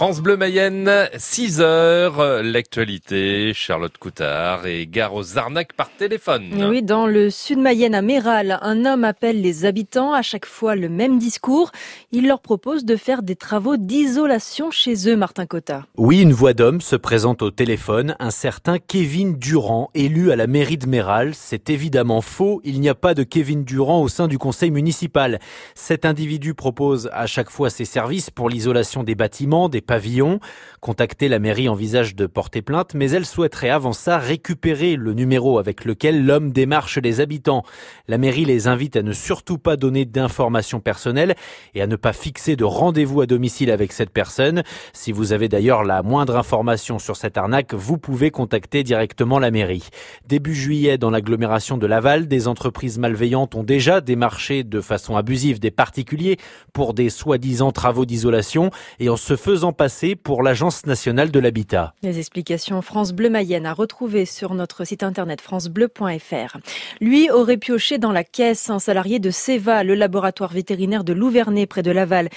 [0.00, 6.68] France Bleu Mayenne, 6 heures, l'actualité, Charlotte Coutard et gare aux arnaques par téléphone.
[6.70, 10.74] Oui, dans le sud Mayenne à Méral, un homme appelle les habitants, à chaque fois
[10.74, 11.70] le même discours.
[12.12, 15.84] Il leur propose de faire des travaux d'isolation chez eux, Martin Cotta.
[15.98, 20.46] Oui, une voix d'homme se présente au téléphone, un certain Kevin Durand, élu à la
[20.46, 21.34] mairie de Méral.
[21.34, 25.40] C'est évidemment faux, il n'y a pas de Kevin Durand au sein du conseil municipal.
[25.74, 30.38] Cet individu propose à chaque fois ses services pour l'isolation des bâtiments, des pavillons.
[30.78, 35.58] Contacter la mairie envisage de porter plainte, mais elle souhaiterait avant ça récupérer le numéro
[35.58, 37.64] avec lequel l'homme démarche les habitants.
[38.06, 41.34] La mairie les invite à ne surtout pas donner d'informations personnelles
[41.74, 44.62] et à ne pas fixer de rendez-vous à domicile avec cette personne.
[44.92, 49.50] Si vous avez d'ailleurs la moindre information sur cette arnaque, vous pouvez contacter directement la
[49.50, 49.88] mairie.
[50.26, 55.58] Début juillet, dans l'agglomération de Laval, des entreprises malveillantes ont déjà démarché de façon abusive
[55.58, 56.38] des particuliers
[56.72, 58.70] pour des soi-disant travaux d'isolation
[59.00, 59.74] et en se faisant
[60.22, 61.94] pour l'Agence nationale de l'habitat.
[62.02, 66.58] Les explications France Bleu Mayenne à retrouver sur notre site internet francebleu.fr.
[67.00, 71.64] Lui aurait pioché dans la caisse un salarié de Seva, le laboratoire vétérinaire de Louvernay
[71.64, 72.28] près de Laval.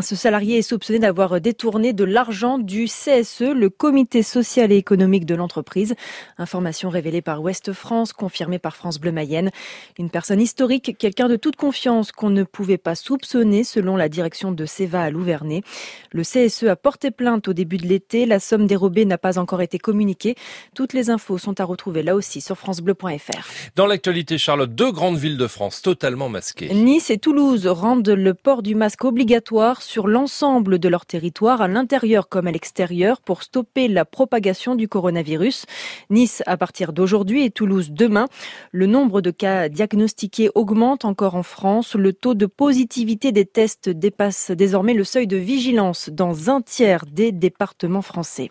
[0.00, 5.26] Ce salarié est soupçonné d'avoir détourné de l'argent du CSE, le comité social et économique
[5.26, 5.96] de l'entreprise.
[6.38, 9.50] Information révélée par Ouest France, confirmée par France Bleu Mayenne.
[9.98, 14.52] Une personne historique, quelqu'un de toute confiance qu'on ne pouvait pas soupçonner selon la direction
[14.52, 15.64] de Seva à Louvernay.
[16.12, 18.26] Le CSE a porté plainte au début de l'été.
[18.26, 20.34] La somme dérobée n'a pas encore été communiquée.
[20.74, 23.48] Toutes les infos sont à retrouver là aussi sur francebleu.fr.
[23.76, 26.72] Dans l'actualité, Charlotte, deux grandes villes de France totalement masquées.
[26.72, 31.68] Nice et Toulouse rendent le port du masque obligatoire sur l'ensemble de leur territoire, à
[31.68, 35.66] l'intérieur comme à l'extérieur, pour stopper la propagation du coronavirus.
[36.10, 38.26] Nice à partir d'aujourd'hui et Toulouse demain.
[38.72, 41.94] Le nombre de cas diagnostiqués augmente encore en France.
[41.94, 47.04] Le taux de positivité des tests dépasse désormais le seuil de vigilance dans un tiers
[47.06, 48.50] des départements français.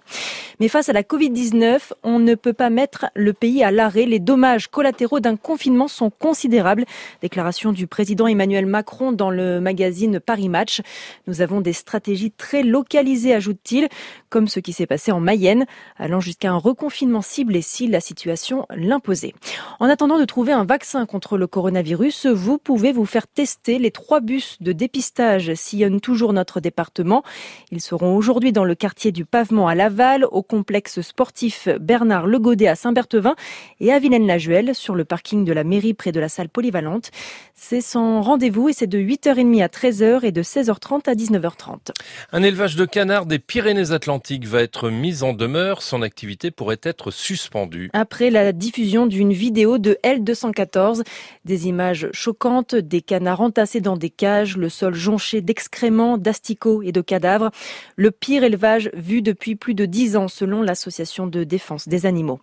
[0.59, 4.05] Mais face à la Covid-19, on ne peut pas mettre le pays à l'arrêt.
[4.05, 6.85] Les dommages collatéraux d'un confinement sont considérables.
[7.21, 10.81] Déclaration du président Emmanuel Macron dans le magazine Paris Match.
[11.27, 13.87] Nous avons des stratégies très localisées, ajoute-t-il,
[14.29, 15.65] comme ce qui s'est passé en Mayenne,
[15.97, 19.33] allant jusqu'à un reconfinement ciblé si la situation l'imposait.
[19.79, 23.77] En attendant de trouver un vaccin contre le coronavirus, vous pouvez vous faire tester.
[23.77, 27.23] Les trois bus de dépistage sillonnent toujours notre département.
[27.71, 32.67] Ils seront aujourd'hui dans le quartier du Pavement à Laval, au complexe sportif Bernard Legodet
[32.67, 33.35] à Saint-Berthevin
[33.79, 37.11] et à Vilaine-la-Juelle sur le parking de la mairie près de la salle polyvalente.
[37.55, 41.93] C'est son rendez-vous et c'est de 8h30 à 13h et de 16h30 à 19h30.
[42.33, 45.81] Un élevage de canards des Pyrénées-Atlantiques va être mis en demeure.
[45.81, 47.89] Son activité pourrait être suspendue.
[47.93, 51.03] Après la diffusion d'une vidéo de L214,
[51.45, 56.91] des images choquantes, des canards entassés dans des cages, le sol jonché d'excréments, d'asticots et
[56.91, 57.49] de cadavres.
[57.95, 62.39] Le pire élevage vu depuis plus de dix ans selon l'association de défense des animaux.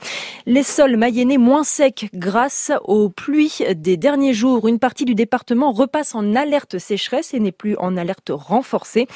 [0.47, 4.69] Les sols mayennais moins secs grâce aux pluies des derniers jours.
[4.69, 9.07] Une partie du département repasse en alerte sécheresse et n'est plus en alerte renforcée.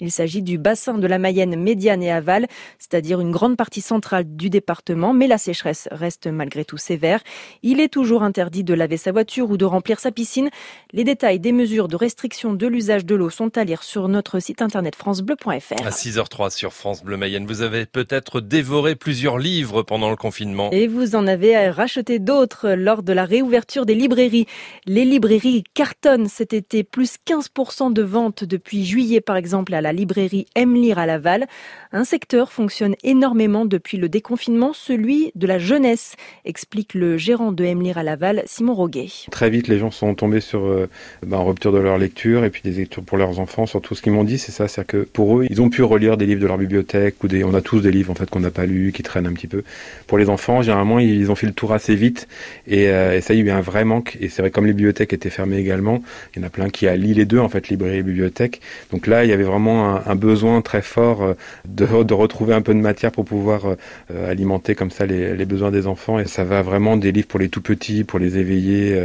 [0.00, 2.46] Il s'agit du bassin de la Mayenne médiane et aval,
[2.78, 7.20] c'est-à-dire une grande partie centrale du département, mais la sécheresse reste malgré tout sévère.
[7.62, 10.50] Il est toujours interdit de laver sa voiture ou de remplir sa piscine.
[10.92, 14.38] Les détails des mesures de restriction de l'usage de l'eau sont à lire sur notre
[14.40, 15.65] site internet francebleu.fr.
[15.72, 20.70] À 6h03 sur France Bleu Mayenne, vous avez peut-être dévoré plusieurs livres pendant le confinement.
[20.70, 24.46] Et vous en avez racheté d'autres lors de la réouverture des librairies.
[24.86, 29.92] Les librairies cartonnent cet été, plus 15% de ventes depuis juillet par exemple à la
[29.92, 31.46] librairie Aime Lire à Laval.
[31.90, 37.64] Un secteur fonctionne énormément depuis le déconfinement, celui de la jeunesse, explique le gérant de
[37.64, 39.08] Aime Lire à Laval, Simon Roguet.
[39.32, 40.88] Très vite, les gens sont tombés sur euh,
[41.24, 43.66] ben, rupture de leur lecture et puis des lectures pour leurs enfants.
[43.66, 46.16] Surtout ce qu'ils m'ont dit, c'est ça, c'est que pour eux, ils ont pu relire
[46.16, 48.40] des livres de leur bibliothèque ou des, on a tous des livres en fait qu'on
[48.40, 49.62] n'a pas lus, qui traînent un petit peu.
[50.06, 52.28] Pour les enfants, généralement, ils ont fait le tour assez vite
[52.66, 54.16] et, euh, et ça, il y a eu un vrai manque.
[54.20, 56.02] Et c'est vrai, comme les bibliothèques étaient fermées également,
[56.34, 58.60] il y en a plein qui allient les deux en fait, librairie et bibliothèque.
[58.92, 61.34] Donc là, il y avait vraiment un, besoin très fort euh,
[61.66, 63.66] de, retrouver un peu de matière pour pouvoir
[64.10, 66.18] euh, alimenter comme ça les, besoins des enfants.
[66.18, 69.00] Et ça va vraiment des livres pour les tout petits, pour les éveiller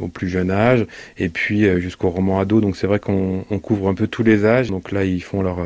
[0.00, 0.86] au plus jeune âge,
[1.18, 2.60] et puis jusqu'au roman ado.
[2.60, 4.70] Donc c'est vrai qu'on couvre un peu tous les âges.
[4.70, 5.65] Donc là, ils font leur,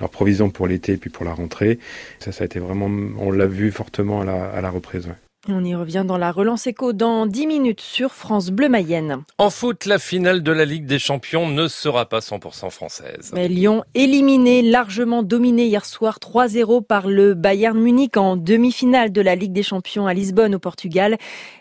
[0.00, 1.78] leur provision pour l'été et puis pour la rentrée.
[2.18, 5.06] Ça, ça a été vraiment, on l'a vu fortement à la, à la reprise.
[5.06, 5.14] Ouais.
[5.48, 9.22] On y revient dans la relance éco dans 10 minutes sur France Bleu Mayenne.
[9.38, 13.30] En foot, la finale de la Ligue des Champions ne sera pas 100% française.
[13.32, 19.20] Mais Lyon éliminé, largement dominé hier soir 3-0 par le Bayern Munich en demi-finale de
[19.20, 21.16] la Ligue des Champions à Lisbonne au Portugal.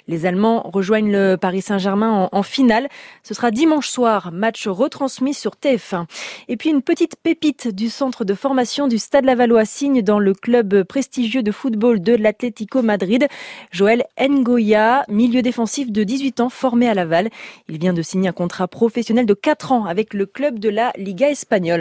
[0.07, 2.89] Les Allemands rejoignent le Paris Saint-Germain en, finale.
[3.23, 6.05] Ce sera dimanche soir, match retransmis sur TF1.
[6.47, 10.35] Et puis une petite pépite du centre de formation du Stade Lavallois signe dans le
[10.35, 13.27] club prestigieux de football de l'Atlético Madrid.
[13.71, 17.29] Joël Ngoya, milieu défensif de 18 ans, formé à Laval.
[17.67, 20.91] Il vient de signer un contrat professionnel de 4 ans avec le club de la
[20.97, 21.65] Liga espagnole.